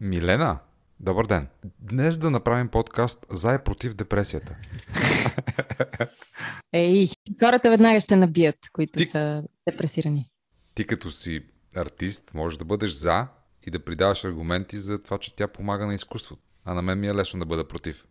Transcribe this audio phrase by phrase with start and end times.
[0.00, 0.58] Милена,
[1.00, 1.46] добър ден.
[1.80, 4.56] Днес да направим подкаст за и против депресията.
[6.72, 7.08] Ей,
[7.40, 10.30] хората веднага ще набият, които Ти- са депресирани.
[10.74, 11.40] Ти като си
[11.76, 13.26] артист можеш да бъдеш за
[13.66, 16.42] и да придаваш аргументи за това, че тя помага на изкуството.
[16.64, 18.04] А на мен ми е лесно да бъда против.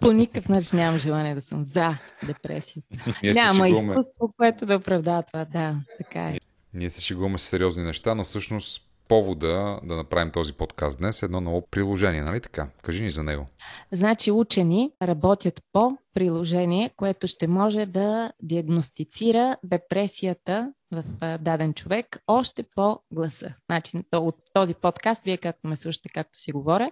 [0.00, 2.88] По никакъв начин нямам желание да съм за депресията.
[3.34, 5.44] Няма изкуство, което да оправдава това.
[5.44, 6.38] Да, така е.
[6.74, 11.24] ние се шегуваме с сериозни неща, но всъщност повода да направим този подкаст днес е
[11.24, 12.68] едно ново приложение, нали така?
[12.82, 13.46] Кажи ни за него.
[13.92, 21.04] Значи учени работят по приложение, което ще може да диагностицира депресията в
[21.38, 23.54] даден човек още по гласа.
[23.70, 26.90] Значи то- от този подкаст, вие както ме слушате, както си говоря,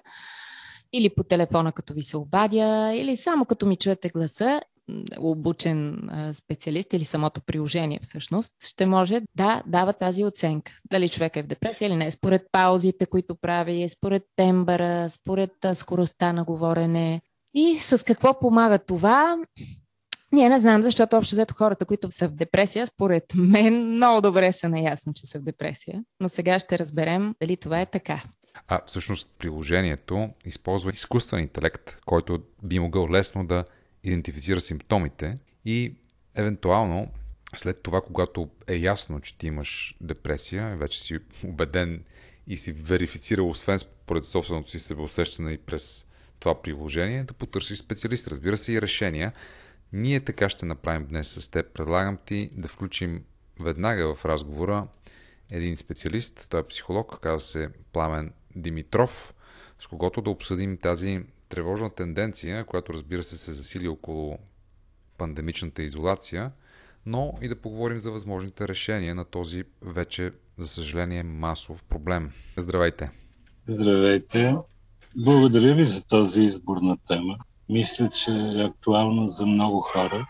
[0.93, 4.61] или по телефона, като ви се обадя, или само като ми чуете гласа,
[5.19, 10.73] обучен специалист или самото приложение всъщност, ще може да дава тази оценка.
[10.91, 12.11] Дали човек е в депресия или не.
[12.11, 17.21] Според паузите, които прави, според тембъра, според скоростта на говорене.
[17.55, 19.37] И с какво помага това?
[20.33, 24.53] Ние не знам, защото общо взето хората, които са в депресия, според мен много добре
[24.53, 26.03] са наясно, че са в депресия.
[26.21, 28.23] Но сега ще разберем дали това е така.
[28.69, 33.65] А всъщност приложението използва изкуствен интелект, който би могъл лесно да
[34.09, 35.95] идентифицира симптомите и
[36.35, 37.11] евентуално
[37.57, 42.05] след това, когато е ясно, че ти имаш депресия, вече си убеден
[42.47, 46.09] и си верифицирал, освен според собственото си себеусещане и през
[46.41, 48.29] това приложение, да потърсиш специалист.
[48.29, 49.33] Разбира се и решения.
[49.93, 51.73] Ние така ще направим днес с теб.
[51.75, 53.25] Предлагам ти да включим
[53.61, 54.89] веднага в разговора
[55.51, 59.35] един специалист, той е психолог, казва се Пламен Димитров,
[59.81, 64.39] с когото да обсъдим тази тревожна тенденция, която разбира се се засили около
[65.19, 66.53] пандемичната изолация,
[67.07, 72.31] но и да поговорим за възможните решения на този вече, за съжаление, масов проблем.
[72.57, 73.11] Здравейте!
[73.67, 74.57] Здравейте!
[75.25, 77.39] Благодаря ви за този избор на тема.
[77.69, 80.27] Мисля, че е актуално за много хора.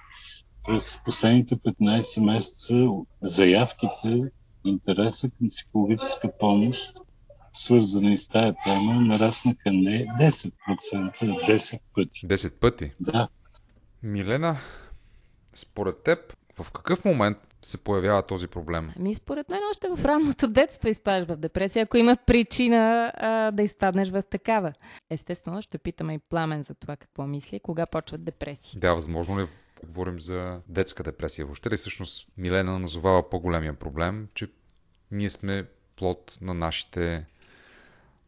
[0.66, 2.88] През последните 15 месеца
[3.20, 4.22] заявките,
[4.64, 7.00] интереса към психологическа помощ,
[7.58, 10.52] свързани с тая тема, нараснаха не 10%,
[11.22, 12.26] а 10 пъти.
[12.26, 12.92] 10 пъти.
[13.00, 13.28] Да,
[14.02, 14.56] Милена,
[15.54, 16.18] според теб,
[16.60, 18.90] в какъв момент се появява този проблем?
[18.98, 23.62] Ами, според мен, още в ранното детство изпадаш в депресия, ако има причина а, да
[23.62, 24.72] изпаднеш в такава.
[25.10, 28.80] Естествено, ще питаме и Пламен за това какво мисли, кога почват депресии.
[28.80, 31.44] Да, възможно ли е говорим за детска депресия?
[31.44, 34.48] Въобще ли всъщност Милена назовава по-големия проблем, че
[35.10, 35.64] ние сме
[35.96, 37.26] плод на нашите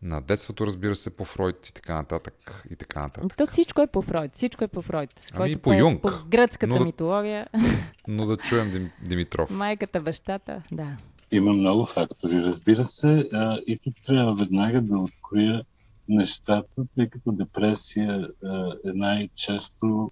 [0.03, 3.37] на детството, разбира се, по Фройд и така нататък и така нататък.
[3.37, 5.21] То всичко е по Фройд, всичко е по Фройд.
[5.35, 6.03] Ами по Юнг.
[6.03, 7.47] По гръцката Но да- митология,
[8.09, 9.51] Но да чуем Дим, Димитров.
[9.51, 10.97] майката, бащата, да.
[11.33, 13.29] има много фактори, разбира се.
[13.33, 15.63] А, и тук трябва веднага да откроя
[16.09, 20.11] нещата, тъй като депресия а, е най-често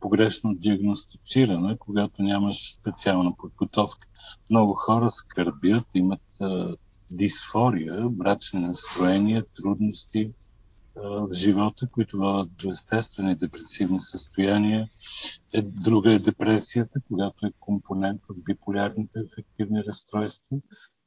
[0.00, 4.08] погрешно диагностицирана, когато нямаш специална подготовка.
[4.50, 6.74] Много хора скърбят, имат а,
[7.10, 10.30] дисфория, брачни настроения, трудности
[10.96, 14.88] в живота, които водят до естествени депресивни състояния.
[15.52, 20.56] Е, друга е депресията, която е компонент от биполярните афективни разстройства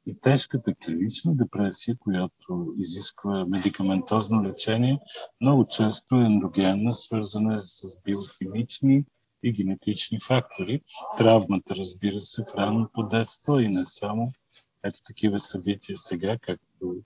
[0.06, 4.98] и тежката клинична депресия, която изисква медикаментозно лечение,
[5.40, 9.04] много често е ендогенна, свързана е с биохимични
[9.42, 10.80] и генетични фактори.
[11.18, 14.32] Травмата, разбира се, в ранното детство и не само.
[14.84, 16.96] Ето такива събития сега, както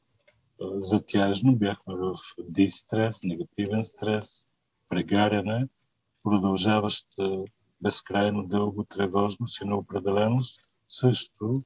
[0.60, 2.14] затяжно бяхме в
[2.48, 4.46] дистрес, негативен стрес,
[4.88, 5.68] прегаряне,
[6.22, 7.44] продължаваща
[7.80, 11.62] безкрайно дълго тревожност и неопределеност, също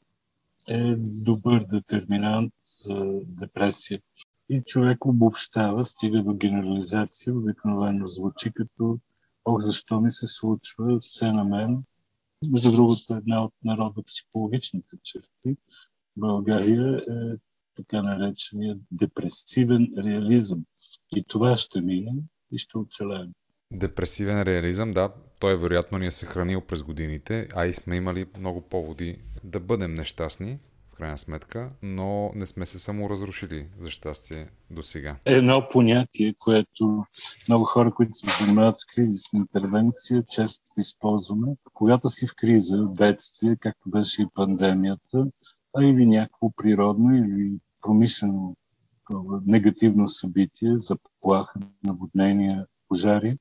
[0.68, 4.00] е добър детерминант за депресия.
[4.48, 8.98] И човек обобщава, стига до генерализация, обикновено звучи като
[9.44, 11.84] Ох, защо ми се случва все на мен.
[12.50, 15.56] Между другото, една от народно-психологичните черти
[16.20, 17.36] България е
[17.76, 20.64] така наречения депресивен реализъм.
[21.16, 22.12] И това ще мине
[22.52, 23.30] и ще оцелеем.
[23.72, 28.60] Депресивен реализъм, да, той вероятно ни е съхранил през годините, а и сме имали много
[28.60, 30.58] поводи да бъдем нещастни,
[30.92, 35.16] в крайна сметка, но не сме се само разрушили, за щастие, до сега.
[35.24, 37.04] Едно понятие, което
[37.48, 41.46] много хора, които се занимават с кризисна интервенция, често използваме.
[41.74, 45.26] Когато си в криза, бедствие, както беше и пандемията,
[45.76, 48.56] а или някакво природно или промишлено
[48.94, 53.38] такова негативно събитие, заплаха, наводнения, пожари,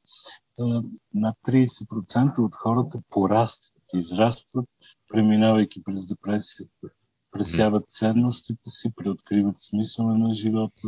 [1.14, 4.70] над 30% от хората порастват, израстват,
[5.08, 6.88] преминавайки през депресията.
[7.32, 10.88] пресяват ценностите си, преоткриват смисъла на живота,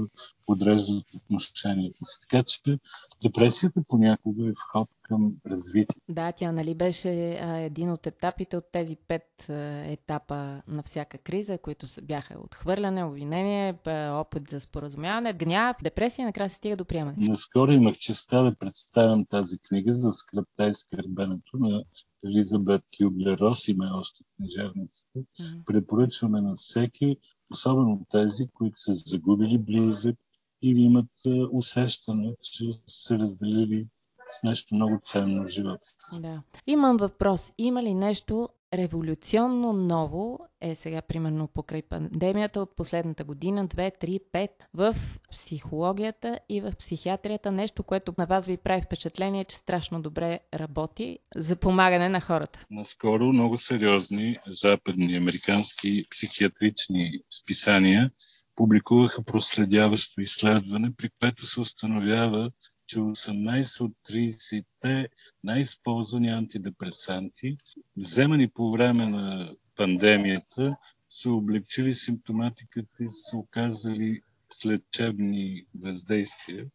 [0.51, 2.19] подреждат отношенията си.
[2.21, 2.79] Така че
[3.23, 6.01] депресията понякога е вход към развитие.
[6.09, 9.53] Да, тя нали беше а, един от етапите от тези пет а,
[9.85, 13.75] етапа на всяка криза, които бяха отхвърляне, обвинение,
[14.11, 17.17] опит за споразумяване, гняв, депресия, накрая се стига до приемане.
[17.17, 21.83] Наскоро имах честа да представям тази книга за скръпта и скърбенето на
[22.25, 25.19] Елизабет Кюблер Рос, има още книжевниците.
[25.19, 25.65] Mm-hmm.
[25.65, 27.17] Препоръчваме на всеки,
[27.51, 30.15] особено тези, които са загубили близък
[30.61, 31.09] или имат
[31.51, 33.87] усещане, че са разделили
[34.27, 36.21] с нещо много ценно в живота си.
[36.21, 36.43] Да.
[36.67, 37.53] Имам въпрос.
[37.57, 44.19] Има ли нещо революционно ново, е сега примерно покрай пандемията от последната година, 2, 3,
[44.33, 44.95] 5, в
[45.31, 51.19] психологията и в психиатрията, нещо, което на вас ви прави впечатление, че страшно добре работи
[51.35, 52.65] за помагане на хората?
[52.69, 57.11] Наскоро много сериозни западни американски психиатрични
[57.41, 58.11] списания
[58.55, 62.51] публикуваха проследяващо изследване, при което се установява,
[62.87, 65.09] че 18 от 30-те
[65.43, 67.57] най-използвани антидепресанти,
[67.97, 70.75] вземани по време на пандемията,
[71.09, 76.65] са облегчили симптоматиката и са оказали следчебни въздействия.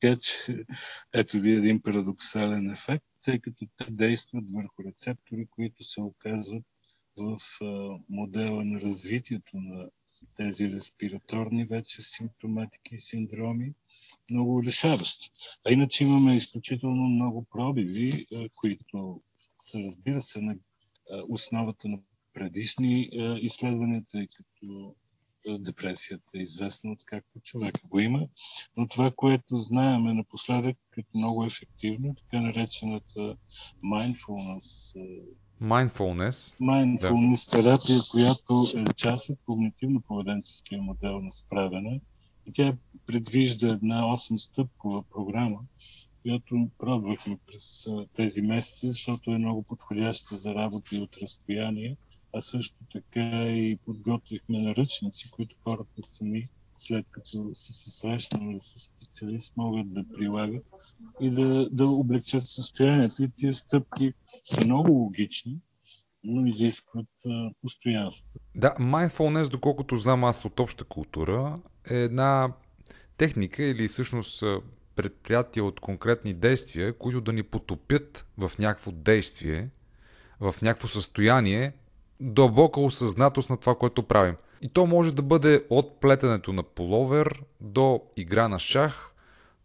[0.00, 0.64] Така че
[1.14, 6.64] ето ви един парадоксален ефект, тъй като те действат върху рецептори, които се оказват
[7.16, 7.38] в
[8.08, 9.90] модела на развитието на
[10.36, 13.72] тези респираторни вече симптоматики и синдроми,
[14.30, 15.30] много решаващи.
[15.66, 18.26] А иначе имаме изключително много пробиви,
[18.56, 19.22] които
[19.58, 20.56] са, разбира се, на
[21.28, 21.98] основата на
[22.32, 24.94] предишни изследвания, тъй като
[25.58, 28.28] депресията е известна от както човек го има.
[28.76, 33.36] Но това, което знаеме напоследък като много ефективно, така наречената
[33.84, 34.94] mindfulness
[35.62, 36.54] Mindfulness.
[36.60, 37.62] Mindfulness да.
[37.62, 42.00] терапия, която е част от когнитивно-поведенческия модел на справяне.
[42.46, 45.60] И тя предвижда една 8-стъпкова програма,
[46.22, 51.96] която пробвахме през тези месеци, защото е много подходяща за работа и от разстояние,
[52.32, 58.78] а също така и подготвихме наръчници, които хората сами, след като са се срещнали с
[58.78, 60.64] специалист, могат да прилагат
[61.20, 63.22] и да, да облегчат състоянието.
[63.22, 64.12] И тия стъпки
[64.44, 65.58] са много логични,
[66.24, 67.08] но изискват
[67.62, 68.28] постоянство.
[68.54, 71.56] Да, mindfulness, доколкото знам аз от обща култура,
[71.90, 72.52] е една
[73.16, 74.44] техника или всъщност
[74.96, 79.70] предприятия от конкретни действия, които да ни потопят в някакво действие,
[80.40, 81.72] в някакво състояние,
[82.20, 84.34] дълбока осъзнатост на това, което правим.
[84.62, 89.14] И то може да бъде от плетенето на половер до игра на шах,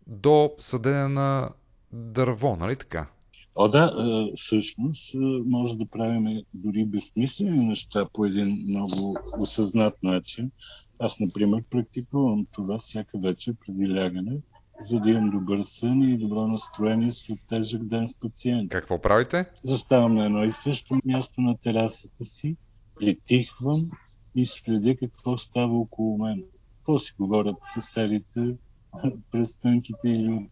[0.07, 1.50] до съдене на
[1.94, 3.07] дърво, нали така?
[3.56, 3.94] О, да,
[4.36, 5.16] всъщност
[5.46, 10.51] може да правим дори безсмислени неща по един много осъзнат начин.
[11.00, 14.42] Аз, например, практикувам това всяка вечер преди лягане,
[14.79, 18.71] за да имам добър сън и добро настроение след тежък ден с пациент.
[18.71, 19.45] Какво правите?
[19.63, 22.57] Заставам на едно и също място на терасата си,
[22.99, 23.91] притихвам
[24.35, 26.43] и следя какво става около мен.
[26.77, 28.57] Какво си говорят съседите
[29.31, 30.49] през тънките или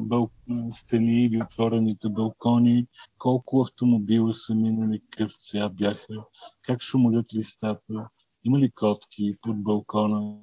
[0.00, 0.30] бъл...
[0.72, 2.86] стени или отворените балкони,
[3.18, 6.14] колко автомобила са минали, какъв цвят бяха,
[6.62, 8.08] как шумолят листата,
[8.44, 10.36] има ли котки под балкона.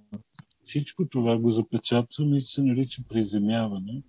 [0.68, 4.04] Всичко това го запечатвам и се нарича приземяване,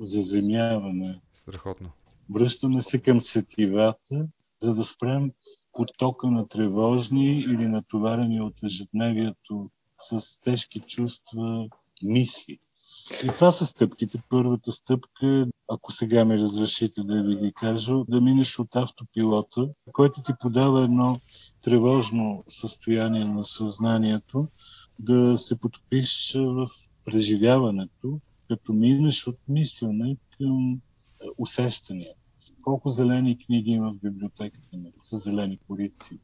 [0.00, 1.20] заземяване.
[1.32, 1.90] Страхотно.
[2.34, 4.28] Връщаме се към сетивата,
[4.62, 5.32] за да спрем
[5.72, 11.68] потока на тревожни или натоварени от ежедневието с тежки чувства
[12.02, 12.58] мисли.
[13.24, 14.22] И това са стъпките.
[14.28, 20.22] Първата стъпка ако сега ми разрешите да ви ги кажа, да минеш от автопилота, който
[20.22, 21.20] ти подава едно
[21.62, 24.46] тревожно състояние на съзнанието,
[24.98, 26.66] да се потопиш в
[27.04, 30.80] преживяването, като минеш от мислене към
[31.38, 32.14] усещания.
[32.62, 36.18] Колко зелени книги има в библиотеката ми, са зелени корици.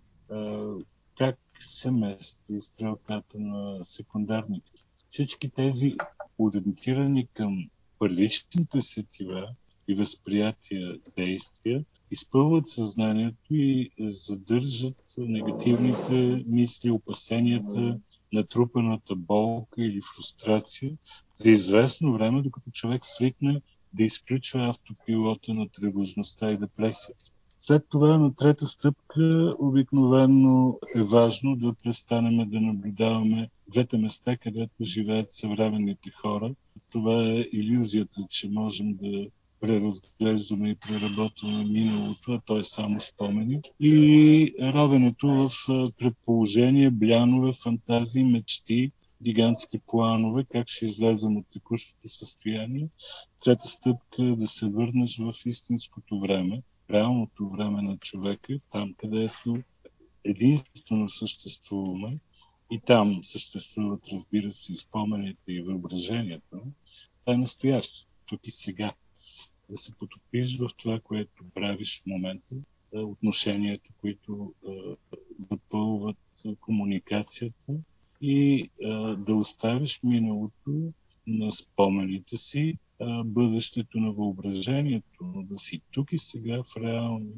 [1.19, 4.73] Как се мести стрелката на секундарните.
[5.11, 5.95] Всички тези
[6.39, 9.49] ориентирани към първичните сетива
[9.89, 17.99] и възприятия действия, изпълват съзнанието и задържат негативните мисли, опасенията,
[18.33, 20.91] натрупаната болка или фрустрация
[21.37, 23.61] за известно време, докато човек свикне
[23.93, 27.31] да изключва автопилота на тревожността и депресията.
[27.59, 34.85] След това на трета стъпка обикновено е важно да престанем да наблюдаваме двете места, където
[34.85, 36.55] живеят съвременните хора.
[36.91, 39.27] Това е иллюзията, че можем да
[39.63, 43.61] преразглеждаме и преработваме миналото, а то е само спомени.
[43.81, 45.51] И ровенето в
[45.99, 48.93] предположение, блянове, фантазии, мечти,
[49.23, 52.89] гигантски планове, как ще излезем от текущото състояние.
[53.45, 59.63] Трета стъпка е да се върнеш в истинското време, реалното време на човека, там където
[60.25, 62.19] единствено съществуваме
[62.71, 66.63] и там съществуват, разбира се, и спомените и въображението.
[67.25, 68.93] Това е настояще, тук и сега.
[69.73, 72.55] Да се потопиш в това, което правиш в момента,
[72.93, 74.55] отношенията, които
[75.51, 76.17] запълват
[76.61, 77.73] комуникацията
[78.21, 78.69] и
[79.19, 80.93] да оставиш миналото
[81.27, 82.79] на спомените си,
[83.25, 87.35] бъдещето на въображението, но да си тук и сега в реални,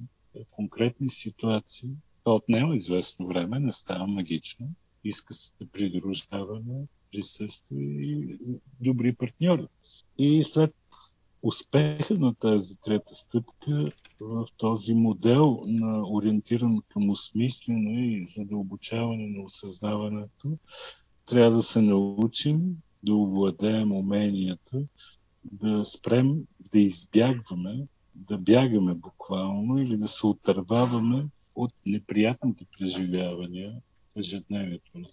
[0.50, 1.91] конкретни ситуации.
[2.25, 4.69] Това отнема известно време, не става магично.
[5.05, 8.38] Иска се придружаване, присъствие и
[8.81, 9.67] добри партньори.
[10.19, 10.75] И след
[11.44, 19.44] успеха на тази трета стъпка в този модел на ориентиран към осмислене и задълбочаване на
[19.44, 20.58] осъзнаването,
[21.26, 24.82] трябва да се научим да овладеем уменията,
[25.44, 33.80] да спрем да избягваме, да бягаме буквално или да се отърваваме от неприятните преживявания
[34.14, 35.08] в ежедневието ни.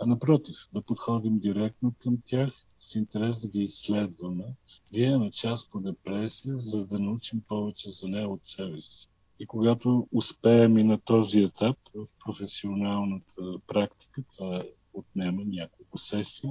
[0.00, 4.44] А напротив, да подходим директно към тях с интерес да ги изследваме,
[4.92, 9.08] да имаме част по депресия, за да научим повече за нея от себе си.
[9.38, 16.50] И когато успеем и на този етап в професионалната практика, това отнема няколко сесии,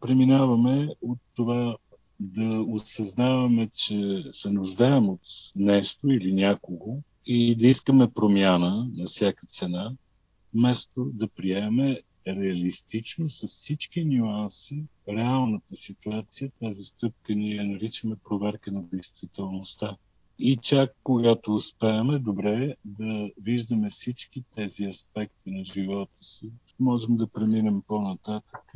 [0.00, 1.76] преминаваме от това
[2.20, 5.20] да осъзнаваме, че се нуждаем от
[5.56, 9.92] нещо или някого и да искаме промяна на всяка цена,
[10.54, 16.50] вместо да приеме реалистично с всички нюанси реалната ситуация.
[16.60, 19.96] Тази стъпка ние наричаме проверка на действителността.
[20.38, 26.50] И чак когато успеем, добре да виждаме всички тези аспекти на живота си,
[26.80, 28.72] можем да преминем по-нататък,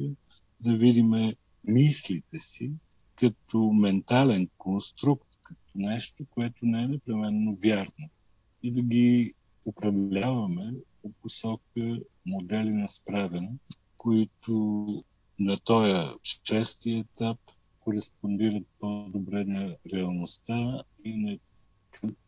[0.60, 1.34] да видим
[1.68, 2.72] мислите си
[3.14, 8.08] като ментален конструкт, като нещо, което не е непременно вярно.
[8.62, 10.72] И да ги управляваме
[11.12, 13.52] по посока модели на справяне,
[13.98, 15.04] които
[15.38, 16.08] на този
[16.44, 17.38] шести етап
[17.80, 21.38] кореспондират по-добре на реалността и на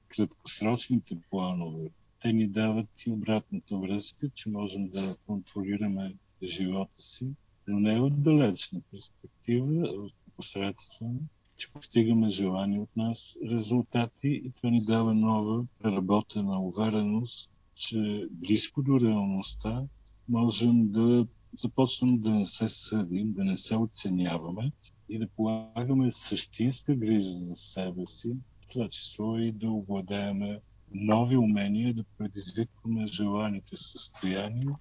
[0.09, 1.91] краткосрочните планове.
[2.23, 7.29] Те ни дават и обратната връзка, че можем да контролираме живота си,
[7.69, 11.19] но не от далечна перспектива, а посредством,
[11.57, 18.83] че постигаме желани от нас резултати и това ни дава нова преработена увереност, че близко
[18.83, 19.87] до реалността
[20.29, 21.27] можем да
[21.59, 24.73] започнем да не се съдим, да не се оценяваме
[25.09, 30.61] и да полагаме същинска грижа за себе си, в това число и да овладееме
[30.93, 34.77] нови умения, да предизвикваме желаните състояния.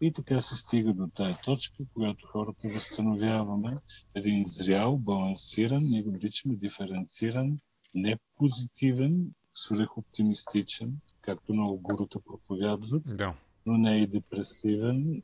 [0.00, 3.78] И така се стига до тая точка, когато хората възстановяваме
[4.14, 7.58] един зрял, балансиран, ние го наричаме диференциран,
[7.94, 13.34] не позитивен, свръхоптимистичен, както много гурута проповядват, да.
[13.66, 15.22] но не и депресивен,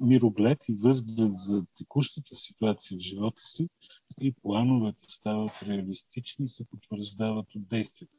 [0.00, 3.68] мироглед и възглед за текущата ситуация в живота си
[4.20, 8.18] и плановете стават реалистични и се потвърждават от действията.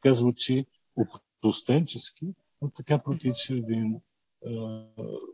[0.00, 0.66] Казва, че
[0.96, 4.00] опростенчески, но така протича един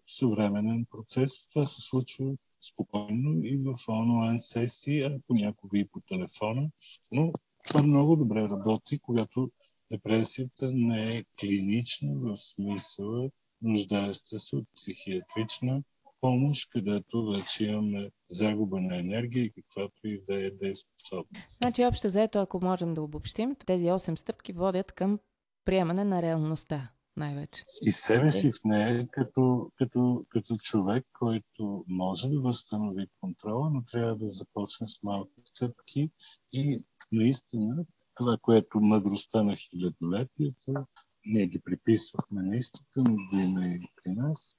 [0.07, 1.49] съвременен процес.
[1.49, 6.71] Това се случва спокойно и в онлайн сесии, а понякога и по телефона.
[7.13, 7.33] Но
[7.67, 9.51] това много добре работи, когато
[9.91, 13.31] депресията не е клинична в смисъла
[13.63, 15.83] нуждаеща се от психиатрична
[16.21, 21.57] помощ, където вече имаме загуба на енергия и каквато и да е дееспособност.
[21.63, 25.19] Значи, общо заето, ако можем да обобщим, тези 8 стъпки водят към
[25.65, 27.65] приемане на реалността най-вече.
[27.83, 33.85] И себе си в нея като, като, като човек, който може да възстанови контрола, но
[33.85, 36.11] трябва да започне с малки стъпки
[36.53, 37.85] и наистина
[38.17, 40.87] това, което мъдростта на хилядолетията,
[41.27, 44.57] ние ги приписвахме на изтока, но го има и при нас,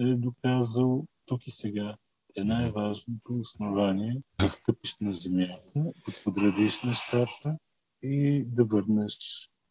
[0.00, 1.96] е доказал тук и сега
[2.36, 7.58] е най-важното основание да стъпиш на земята, да подредиш нещата
[8.02, 9.16] и да върнеш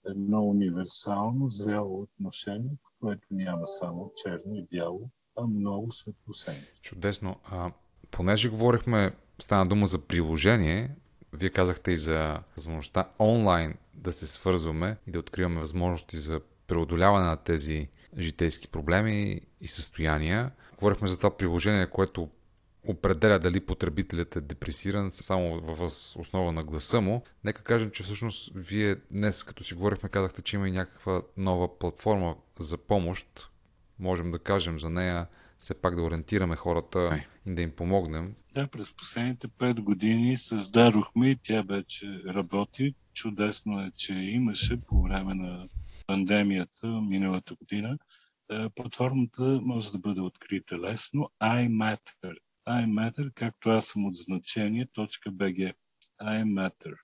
[0.05, 6.63] едно универсално, зряло отношение, в което няма само черно и бяло, а много светлосени.
[6.81, 7.35] Чудесно.
[7.43, 7.71] А,
[8.11, 10.95] понеже говорихме, стана дума за приложение,
[11.33, 17.25] вие казахте и за възможността онлайн да се свързваме и да откриваме възможности за преодоляване
[17.25, 20.51] на тези житейски проблеми и състояния.
[20.77, 22.29] Говорихме за това приложение, което
[22.87, 25.83] определя дали потребителят е депресиран само в
[26.19, 27.23] основа на гласа му.
[27.43, 31.79] Нека кажем, че всъщност вие днес, като си говорихме, казахте, че има и някаква нова
[31.79, 33.49] платформа за помощ.
[33.99, 38.35] Можем да кажем за нея все пак да ориентираме хората и да им помогнем.
[38.57, 42.95] Да, през последните 5 години създадохме и тя вече работи.
[43.13, 45.67] Чудесно е, че имаше по време на
[46.07, 47.97] пандемията миналата година.
[48.51, 51.29] Е, платформата може да бъде открита лесно.
[51.41, 52.35] iMatter.
[52.67, 55.73] iMatter, както аз съм от значение, .bg.
[56.21, 56.95] iMatter.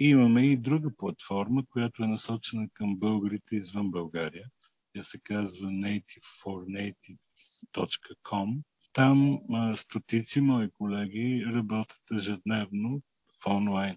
[0.00, 4.46] И имаме и друга платформа, която е насочена към българите извън България.
[4.92, 8.62] Тя се казва nativefornatives.com.
[8.92, 9.38] Там
[9.76, 13.02] стотици мои колеги работят ежедневно
[13.42, 13.96] в онлайн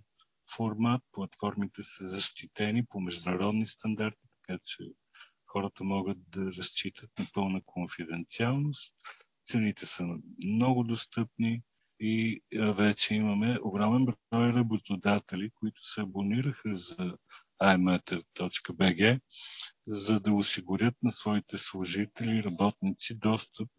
[0.55, 1.01] формат.
[1.11, 4.77] Платформите са защитени по международни стандарти, така че
[5.45, 8.93] хората могат да разчитат на пълна конфиденциалност.
[9.45, 10.03] Цените са
[10.45, 11.61] много достъпни
[11.99, 17.17] и вече имаме огромен брой работодатели, които се абонираха за
[17.61, 19.19] imatter.bg,
[19.87, 23.69] за да осигурят на своите служители и работници достъп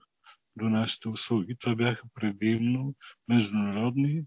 [0.57, 1.57] до нашите услуги.
[1.57, 2.95] Това бяха предимно
[3.29, 4.23] международни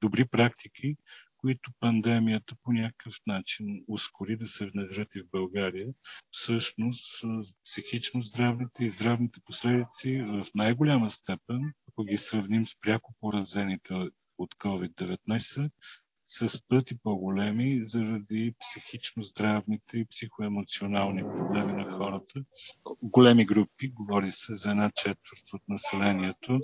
[0.00, 0.96] добри практики,
[1.36, 5.88] които пандемията по някакъв начин ускори да се внедрят и в България.
[6.30, 7.24] Всъщност,
[7.64, 13.94] психично здравните и здравните последици в най-голяма степен, ако ги сравним с пряко поразените
[14.38, 15.70] от COVID-19,
[16.28, 22.44] с пъти по-големи заради психично-здравните и психоемоционални проблеми на хората.
[23.02, 26.60] Големи групи, говори се за една четвърт от населението,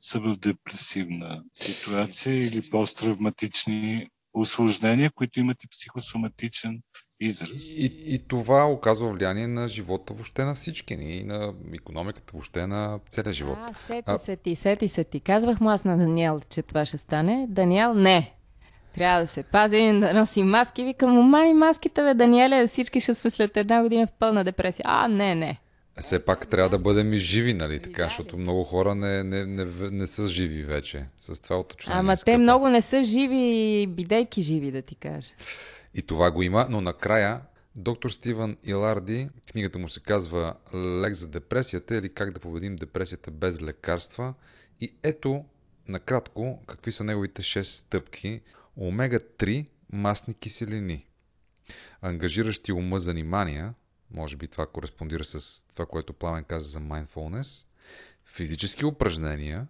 [0.00, 6.82] са в депресивна ситуация или посттравматични осложнения, които имат и психосоматичен
[7.20, 7.50] израз.
[7.76, 12.66] И, и това оказва влияние на живота въобще на всички ни, и на економиката въобще
[12.66, 13.58] на целия живот.
[13.60, 14.18] А, сети а...
[14.18, 15.20] се ти, сети се ти.
[15.20, 17.46] Казвах му аз на Даниел, че това ще стане.
[17.48, 18.34] Даниел, не.
[18.94, 20.84] Трябва да се пазим, да носим маски.
[20.84, 24.84] Викам, мани маските, бе, Даниеле, всички ще сме след една година в пълна депресия.
[24.88, 25.60] А, не, не.
[26.00, 29.64] Все пак трябва да бъдем и живи, нали така, защото много хора не, не, не,
[29.90, 32.00] не са живи вече с това уточнение.
[32.00, 35.32] Ама те много не са живи, бидейки живи, да ти кажа.
[35.94, 37.40] И това го има, но накрая
[37.76, 43.30] доктор Стивън Иларди, книгата му се казва Лек за депресията или как да победим депресията
[43.30, 44.34] без лекарства.
[44.80, 45.44] И ето,
[45.88, 48.40] накратко, какви са неговите 6 стъпки.
[48.78, 51.06] Омега-3 масни киселини,
[52.00, 53.74] ангажиращи ума занимания,
[54.10, 57.66] може би това кореспондира с това, което Пламен каза за mindfulness,
[58.24, 59.66] физически упражнения,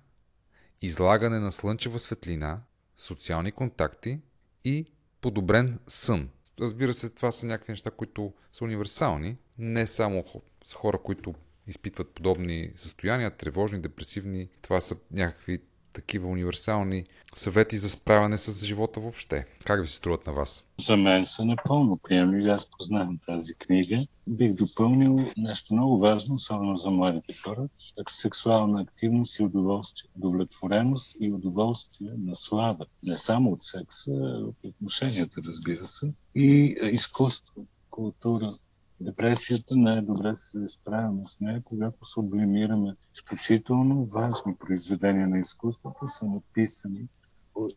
[0.82, 2.62] излагане на слънчева светлина,
[2.96, 4.20] социални контакти
[4.64, 4.86] и
[5.20, 6.28] подобрен сън.
[6.60, 10.24] Разбира се, това са някакви неща, които са универсални, не само
[10.64, 11.34] с хора, които
[11.66, 14.48] изпитват подобни състояния, тревожни, депресивни.
[14.62, 15.62] Това са някакви
[15.94, 17.04] такива универсални
[17.34, 19.46] съвети за справяне с живота въобще.
[19.64, 20.64] Как ви се струват на вас?
[20.80, 22.50] За мен са напълно приемливи.
[22.50, 24.06] Аз познавам тази книга.
[24.26, 27.68] Бих допълнил нещо много важно, особено за младите хора.
[28.08, 30.10] Сексуална активност и удоволствие.
[30.16, 32.86] Удовлетвореност и удоволствие, наслада.
[33.02, 36.12] Не само от секса, а от отношенията, разбира се.
[36.34, 38.54] И изкуство, култура,
[39.00, 47.08] депресията най-добре се справяме с нея, когато сублимираме изключително важни произведения на изкуството, са написани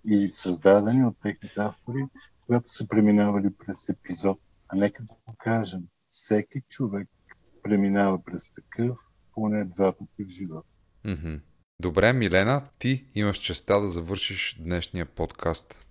[0.05, 2.05] или създадени от техните автори,
[2.45, 4.39] когато са преминавали през епизод.
[4.67, 7.07] А нека да го кажем, всеки човек
[7.63, 8.99] преминава през такъв
[9.33, 10.67] поне два пъти в живота.
[11.79, 15.86] Добре, Милена, ти имаш честа да завършиш днешния подкаст.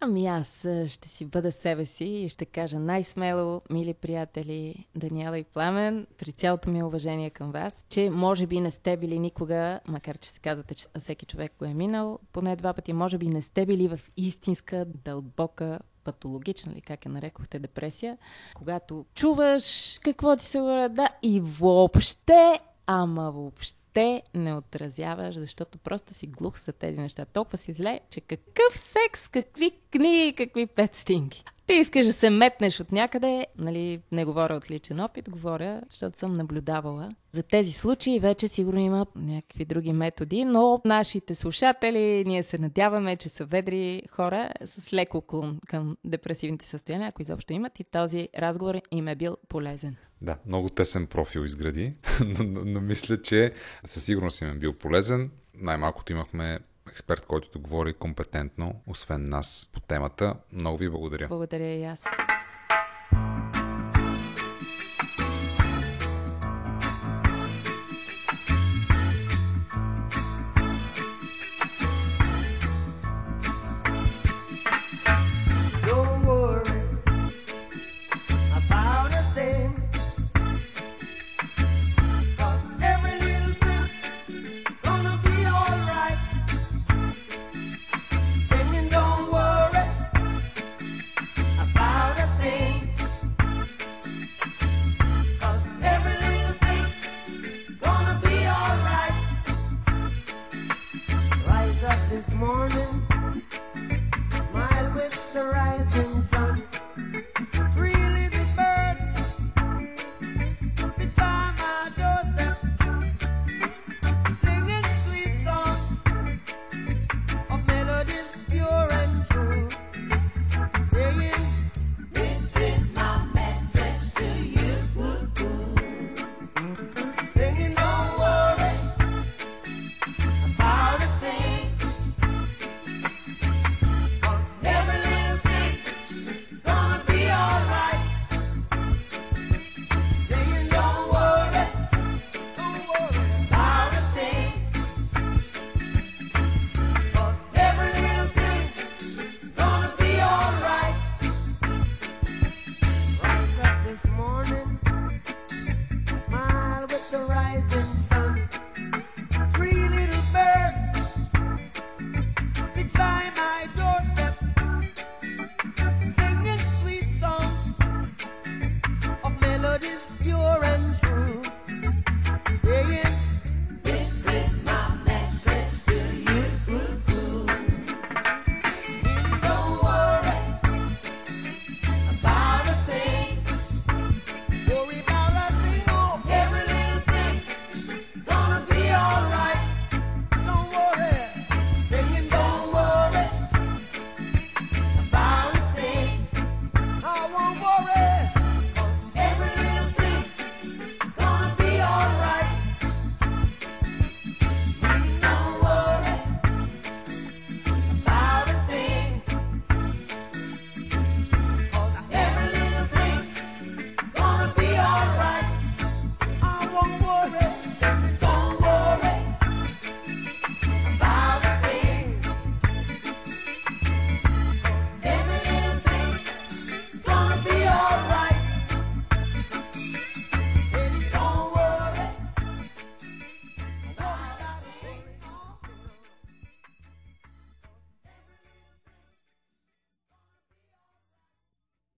[0.00, 5.44] Ами аз ще си бъда себе си и ще кажа най-смело, мили приятели Даниела и
[5.44, 10.18] Пламен, при цялото ми уважение към вас, че може би не сте били никога, макар
[10.18, 13.42] че се казвате, че всеки човек го е минал, поне два пъти, може би не
[13.42, 18.18] сте били в истинска, дълбока патологична ли, как я нарекохте, депресия,
[18.54, 25.78] когато чуваш какво ти се говоря, да, и въобще, ама въобще те не отразяваш, защото
[25.78, 27.24] просто си глух за тези неща.
[27.24, 31.44] Толкова си зле, че какъв секс, какви книги, какви пет стинги.
[31.66, 36.18] Ти искаш да се метнеш от някъде, нали, не говоря от личен опит, говоря, защото
[36.18, 37.10] съм наблюдавала.
[37.32, 43.16] За тези случаи вече сигурно има някакви други методи, но нашите слушатели, ние се надяваме,
[43.16, 48.28] че са ведри хора с леко клон към депресивните състояния, ако изобщо имат и този
[48.38, 49.96] разговор им е бил полезен.
[50.22, 51.94] Да, много тесен профил изгради,
[52.26, 53.52] но, но, но мисля, че
[53.84, 55.30] със сигурност им е бил полезен.
[55.54, 56.58] Най-малкото имахме
[56.94, 60.34] експерт, който да говори компетентно, освен нас по темата.
[60.52, 61.28] Много ви благодаря.
[61.28, 62.04] Благодаря и аз.